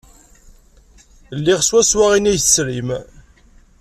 [1.43, 2.89] Liɣ swawa ayen ay tesrim.